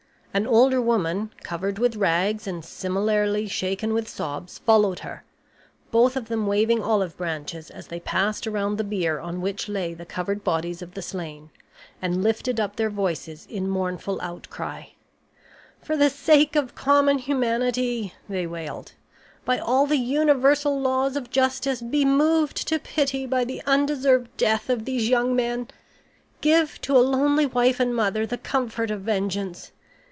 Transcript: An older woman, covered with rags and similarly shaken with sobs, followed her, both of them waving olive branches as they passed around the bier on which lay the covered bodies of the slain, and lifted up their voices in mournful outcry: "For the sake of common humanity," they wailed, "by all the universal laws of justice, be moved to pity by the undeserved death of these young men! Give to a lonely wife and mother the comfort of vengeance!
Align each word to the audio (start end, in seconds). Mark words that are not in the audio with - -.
An 0.33 0.47
older 0.47 0.79
woman, 0.81 1.29
covered 1.43 1.77
with 1.77 1.97
rags 1.97 2.47
and 2.47 2.63
similarly 2.63 3.47
shaken 3.49 3.91
with 3.93 4.07
sobs, 4.07 4.59
followed 4.59 4.99
her, 4.99 5.25
both 5.91 6.15
of 6.15 6.29
them 6.29 6.47
waving 6.47 6.81
olive 6.81 7.17
branches 7.17 7.69
as 7.69 7.87
they 7.87 7.99
passed 7.99 8.47
around 8.47 8.77
the 8.77 8.85
bier 8.85 9.19
on 9.19 9.41
which 9.41 9.67
lay 9.67 9.93
the 9.93 10.05
covered 10.05 10.41
bodies 10.41 10.81
of 10.81 10.93
the 10.93 11.01
slain, 11.01 11.49
and 12.01 12.23
lifted 12.23 12.61
up 12.61 12.77
their 12.77 12.89
voices 12.89 13.45
in 13.49 13.69
mournful 13.69 14.21
outcry: 14.21 14.83
"For 15.81 15.97
the 15.97 16.09
sake 16.09 16.55
of 16.55 16.75
common 16.75 17.17
humanity," 17.17 18.13
they 18.29 18.47
wailed, 18.47 18.93
"by 19.43 19.59
all 19.59 19.85
the 19.85 19.97
universal 19.97 20.79
laws 20.79 21.17
of 21.17 21.29
justice, 21.29 21.81
be 21.81 22.05
moved 22.05 22.55
to 22.69 22.79
pity 22.79 23.25
by 23.25 23.43
the 23.43 23.61
undeserved 23.67 24.29
death 24.37 24.69
of 24.69 24.85
these 24.85 25.09
young 25.09 25.35
men! 25.35 25.67
Give 26.39 26.79
to 26.83 26.95
a 26.95 26.99
lonely 26.99 27.45
wife 27.47 27.81
and 27.81 27.93
mother 27.93 28.25
the 28.25 28.37
comfort 28.37 28.89
of 28.91 29.01
vengeance! 29.01 29.71